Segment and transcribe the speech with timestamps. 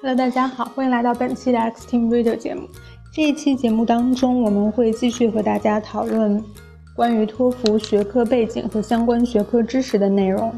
[0.00, 2.68] Hello，大家好，欢迎来到本期的 X Team Reader 节目。
[3.12, 6.40] 这一期节目当中，我们会继续和大家讨论
[6.94, 10.54] 关于托福学科背景和相关学科知识的内容。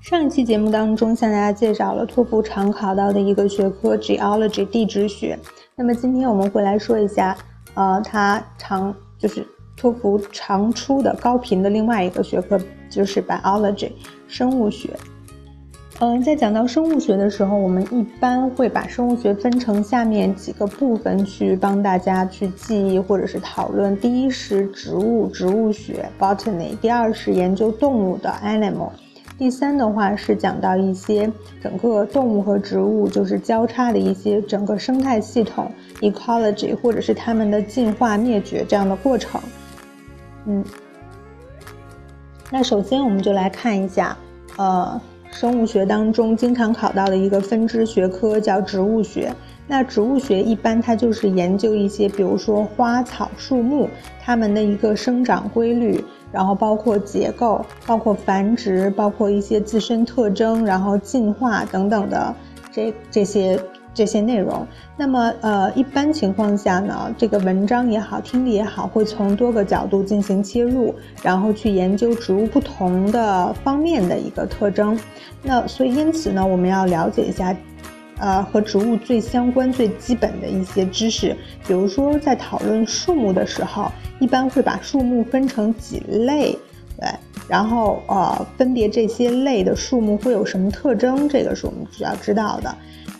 [0.00, 5.38] 上一期节目当中，向大家介绍了托福常考到的一个学科 Geology 地质学。
[5.76, 7.38] 那么今天我们会来说一下，
[7.74, 12.58] 呃，它常就是托福常出的高频的另外一个学科，
[12.90, 13.92] 就是 Biology
[14.26, 14.90] 生物学。
[16.06, 23.96] 嗯，在讲到生物学的时候，我们一般会把生物学分成下面几个部分去帮大家去记忆或者是讨论。
[23.96, 28.90] 第一是植物植物学 （botany），第二是研究动物的 （animal），
[29.38, 39.40] 第三的话是讲到一些整个动物和植物就是交叉的一些整个生态系统 （ecology） 或者是它们的进化灭绝这样的过程。
[40.44, 40.62] 嗯，
[42.50, 44.14] 那首先我们就来看一下，
[44.58, 45.00] 呃。
[45.34, 49.34] 生物学当中经常考到的一个分支学科叫植物学。
[49.66, 53.90] 那植物学一般它就是研究一些，比如说花草树木
[54.22, 62.32] 它们的一个生长规律，然后包括结构，包括繁殖，包括一些自身特征，然后进化等等的
[62.70, 63.58] 这这些。
[63.94, 74.98] 这些内容，那么呃，一般情况下呢，这个文章也好，听力也好，会从多个角度进行切入，然后去研究植物不同的方面的一个特征。
[75.42, 77.56] 那所以因此呢，我们要了解一下，
[78.18, 81.36] 呃，和植物最相关、最基本的一些知识。
[81.66, 86.58] 比如说，在讨论树木的时候，一般会把树木分成几类，
[86.98, 87.08] 对，
[87.48, 92.74] 然后呃，分别这些类的树木会有什么特征，这个是我们需要知道的。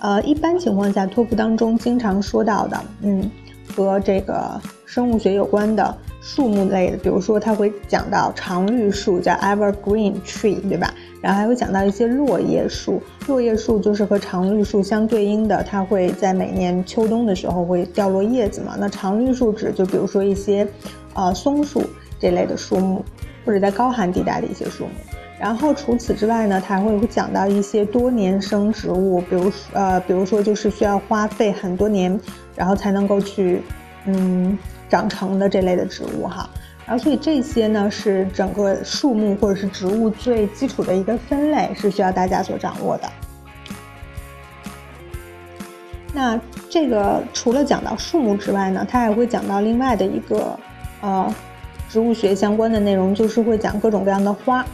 [0.04, 3.30] 呃，一般情况下，托福当中经常说到的，嗯，
[3.74, 10.92] 和这个生物学有关的树木类的，比如说他会讲到常绿树，叫 evergreen tree，对吧？
[11.22, 18.76] 然后还会讲到一些落叶树，落叶树就是和常绿树相对应的，它会在每年秋冬的时候会掉落叶子嘛。
[18.78, 20.68] 那常绿树指就比如说一些，
[21.14, 21.82] 呃，松树
[22.20, 23.02] 这类的树木，
[23.46, 24.90] 或者在高寒地带的一些树木。
[25.38, 32.18] 然后除此之外呢，它还会讲到一些多年生植物，比如呃，比如说就是需要花费很多年，
[32.54, 33.60] 然后才能够去
[34.06, 34.56] 嗯
[34.88, 36.48] 长成的这类的植物哈。
[36.86, 43.08] 然后所以这些呢是整个树木或者是植物最基础的一个分类，是需要大家所掌握的。
[46.12, 46.40] 那
[46.70, 50.56] 这个除了讲到树木之外呢，它还会讲到另外的一个
[51.00, 51.34] 呃
[51.90, 54.64] 植物学相关的内容，就是会讲各种各样的花。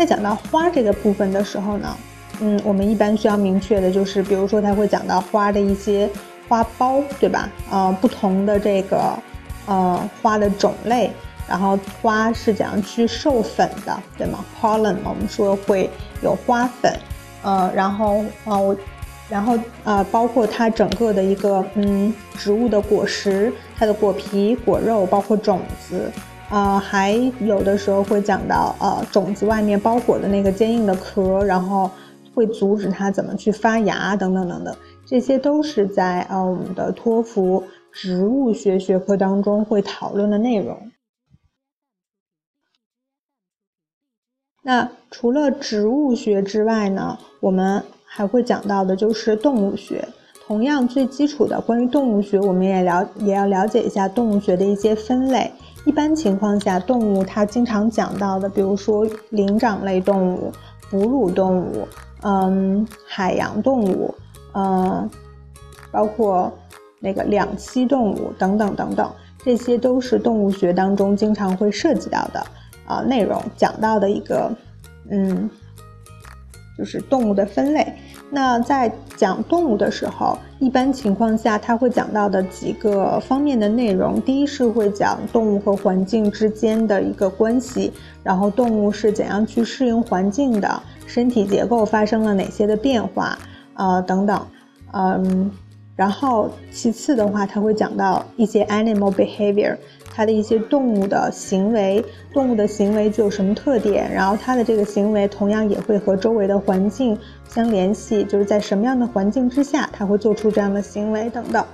[0.00, 1.94] 在讲到花这个部分的时候呢，
[2.40, 6.08] 嗯，我们一般需要明确的就是，比如说它会讲到花的一些
[6.48, 7.50] 花苞，对吧？
[7.70, 9.12] 呃，不同的这个
[9.66, 11.10] 呃花的种类，
[11.46, 15.90] 然后花是怎样去授粉的，对吗？Pollen，我们说会
[16.22, 16.90] 有花粉，
[17.42, 18.74] 呃，然后啊我，
[19.28, 26.10] 然后呃，包括它整个的一个嗯植物的果实，它的果皮、果肉，包括种子。
[26.50, 31.88] 呃，还有的时候会讲到，呃，种子外面包裹的那个坚硬的壳，然后
[32.34, 37.62] 会阻止它怎么去发芽，等等等等，这些都是在呃我们的托福
[37.92, 40.90] 植物学学科当中会讨论的内容。
[44.64, 50.08] 那除了植物学之外呢，我们还会讲到的就是动物学。
[50.46, 55.52] 同样最基础的关于动物学，我们也了也要了解一下动物学的一些分类。
[55.86, 60.52] 一般情况下，动物它经常讲到的，比如说灵长类动物、
[60.90, 61.88] 哺乳动物，
[62.22, 64.14] 嗯，海洋动物，
[64.52, 65.08] 嗯，
[65.90, 66.52] 包括
[67.00, 69.10] 那个两栖动物等等等等，
[69.42, 72.44] 这些都是动物学当中经常会涉及到的
[72.86, 74.52] 啊内容，讲到的一个，
[75.10, 75.48] 嗯，
[76.80, 77.86] 就是动物的分类。
[78.30, 87.92] 那在讲动物的时候，一般情况下，他会讲到的几个方面的内容，第一是会讲动物和环境之间的一个关系，
[88.22, 93.38] 然后动物是怎样去适应环境的，身体结构发生了哪些的变化，
[93.74, 94.46] 呃等等，
[94.92, 95.50] 嗯。
[95.96, 99.76] 然后，其次的话，他会讲到一些 animal behavior，
[100.10, 107.16] 它的一些动物的行为，动物的行为具有什么特点，然后它的这个行为同样也会和周围的环境
[107.48, 111.64] 相联系，就是在什么样的环境之下，它会做出这样的行为等等，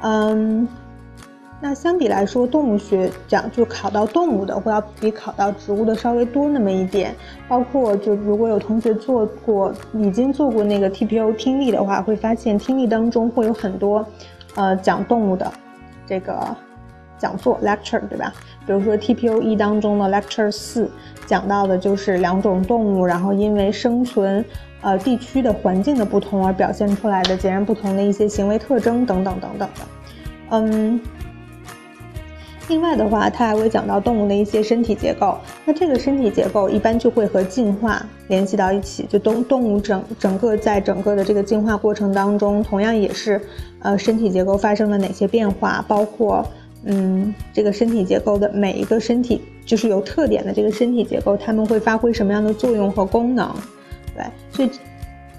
[0.00, 0.66] 嗯。
[1.64, 7.14] 那相比来说，动物学讲就考到动物的会要比考到植物的稍微多那么一点。
[7.46, 14.04] 包括就如果有同学做过，已经做过那个 TPO 听力的话，会发现听力当中会有很多，
[14.56, 15.52] 呃，讲动物的
[16.04, 16.44] 这个
[17.22, 18.34] 讲座 lecture，对吧？
[18.66, 20.90] 比如说 TPOE 当中的 Lecture 四
[21.24, 24.44] 讲到的就是两种动物，然后因为生存
[24.80, 29.84] 呃地区的环境的不同而表现出来的截然不同的一些行为特征等等等等的。
[30.50, 31.00] 嗯，
[32.68, 35.38] 另外的话，它还会讲到动物的一些身体结构。
[35.64, 43.40] 那这个身体结构一般就会和进化联系到一起，就动动物整整个在整个的这个进化过程当中，同样也是
[43.80, 46.46] 呃身体结构发生了哪些变化，包括。
[46.84, 53.48] 嗯，这个身体结构的每一个身体就是有特点的这个身体结构，它们会发挥什么样的作用和功能？
[54.16, 54.70] 对，所以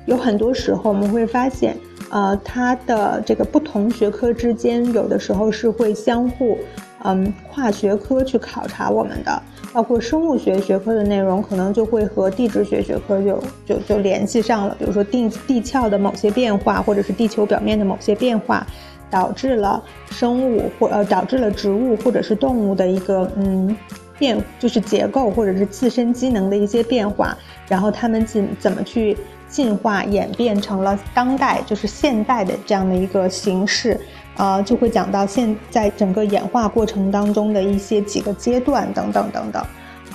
[0.06, 1.76] 有很多时候我们会发现，
[2.10, 6.58] 呃，它的这个不同学科之间有的时候是会相互，
[7.04, 9.42] 嗯，跨学科去考察我们的，
[9.74, 18.66] 包括生物学学科的内容可能就会和地质学学科就就就联系上了，比如说地地壳的某些变化，或者是地球表面的某些变化。
[19.14, 19.80] 导致了
[20.10, 23.78] 生物或呃导致了植物或者是动物的一个嗯
[24.18, 27.38] 变，就是结构或者是自身机能的一些变化，
[27.68, 29.16] 然后它们进怎么去
[29.48, 34.00] 进化演变成了当代就是现代的这样的一个形式，
[34.36, 39.64] 呃就会讲到现在整个演化过程当中的一些几个阶段等等等等，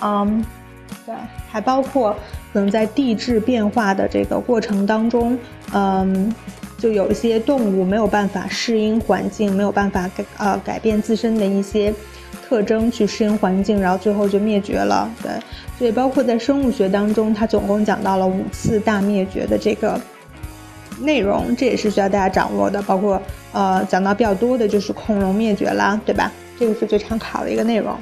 [0.02, 0.44] 嗯，
[1.06, 1.14] 对，
[1.48, 2.12] 还包括
[2.52, 5.38] 可能在地质变化的这个过程当中，
[5.72, 6.34] 嗯。
[6.78, 11.92] 就有一些动物没有办法适应环境，没有办法改呃改变自身的一些
[12.48, 15.10] 特征去适应环境，然后最后就灭绝了。
[15.20, 15.32] 对，
[15.76, 20.00] 所以包括在生物学当中，它总共讲到了五次大灭绝的这个
[21.00, 22.80] 内容，这也是需要大家掌握的。
[22.82, 23.20] 包括
[23.52, 26.30] 呃讲到比较多的就是恐龙灭绝啦，对吧？
[26.58, 27.94] 这个是最常考的一个内容。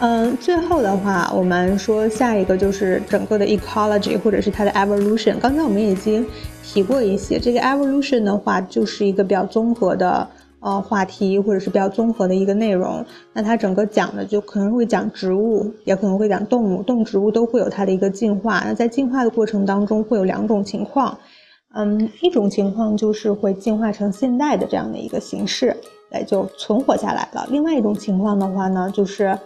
[0.00, 5.36] 嗯，最后的话，我们说下一个就是整个的 ecology，或者是它的 evolution。
[5.40, 6.24] 刚才我们已经
[6.62, 10.24] 提过一些，这个 evolution 的话，就是一个比较综合的
[10.60, 13.04] 呃话题，或者是比较综合的一个内容。
[13.32, 18.62] 那它整个讲的就可能会讲植物，也可能会讲动物，动植物都会有它的一个进化。
[18.64, 21.18] 那在进化的过程当中，会有两种情况，
[21.74, 25.76] 嗯，一种情况就是会进化成现代的这样的一个形式，
[26.12, 27.48] 哎，就存活下来了。
[27.50, 29.36] 另外一种情况的话呢，就是。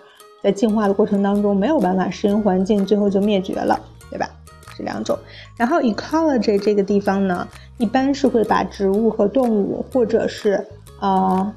[0.43, 3.79] 在进化的过程当中没有办法适应环境，最后就灭绝了，
[4.11, 4.29] 对吧？
[4.77, 5.19] 是两种。
[5.57, 7.47] 然后 ecology 这个地方呢，
[7.77, 10.67] 一般是会把植物和动物，或者是
[11.01, 11.55] 呃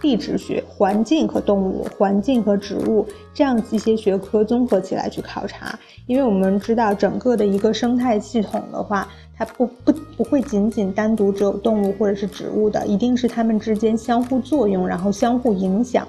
[0.00, 5.76] 地质学、环境和动物、环境和植物这样一些学科综合起来去考察。
[6.06, 16.06] 因为我们知道整个的一个生态系统的话，它不不不会仅仅单独只有动物或者是植物的，一定是它们之间相互作用，然后相互影响。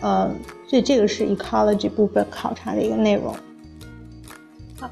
[0.00, 0.30] 呃，
[0.66, 3.34] 所以这个是 ecology 部分考察的一个内容。
[4.78, 4.90] 好，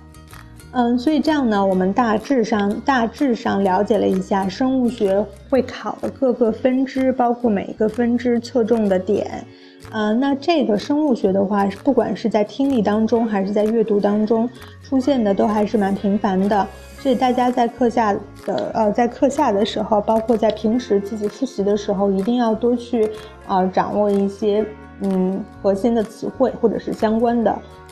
[0.72, 9.44] 嗯，所以这样呢，我们大致上大致上了解了一下生物学会考的各个分支，包括每一个分支侧重的点。
[9.92, 14.48] 呃，那这个生物学的话，不管是在听力当中还是在阅读当中
[14.82, 16.66] 出现的，都还是蛮频繁的。
[17.04, 18.14] 所以大家在课下
[18.46, 23.10] 的呃，在课下的时候，包括在平时自己复习的时候，一定要多去
[23.46, 24.64] 啊掌握一些。
[25.02, 27.50] 嗯，核心的词汇或者是相关的，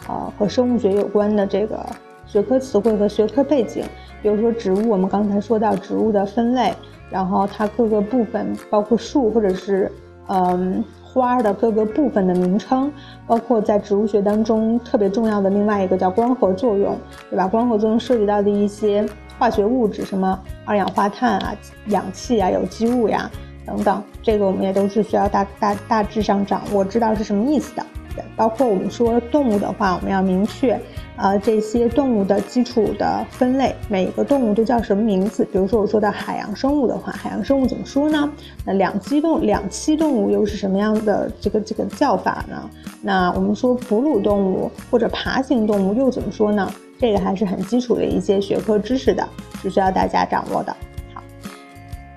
[0.08, 1.84] 呃，和生物学有关的这个
[2.24, 3.84] 学科词汇和学科背景，
[4.22, 6.72] 比如说植物，我们刚才说到植物的分类，
[7.10, 9.92] 然后它各个部分，包括树或者是
[10.28, 10.82] 嗯
[11.12, 12.90] 花的各个部分的名称，
[13.26, 16.96] 包括在植物学当中特别重要的另外一个叫光合作用，
[17.28, 17.46] 对吧？
[17.46, 19.06] 光合作用涉及到的一些
[19.38, 21.54] 化学物质，什么二氧化碳啊、
[21.88, 23.30] 氧气啊、有机物呀。
[23.64, 27.86] 等等，这个我们也都是需要大大大致上掌握，知道是什么意思的。
[28.12, 30.78] 对，包括我们说动物的话，我们要明确，
[31.16, 35.44] 呃，这些动物的基础的分类，每个动物都叫什么名字。
[35.52, 38.32] 比如说我说的海洋生物的话，海洋生物怎么说呢？
[38.64, 42.68] 那两栖动两栖动物又是什么样的这个这个叫法呢？
[43.02, 46.68] 那我们说哺乳动物或者爬行动物又怎么说呢？
[46.98, 49.28] 这个还是很基础的一些学科知识的，
[49.60, 50.74] 是需要大家掌握的。
[51.12, 51.22] 好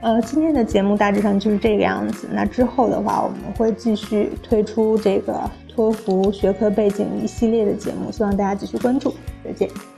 [0.01, 2.27] 呃，今天的节目大致上就是这个样子。
[2.31, 9.13] 那之后的话，我们会继续推出这个托福学科背景一系列的节目，希望大家继续关注。
[9.43, 9.94] 再见。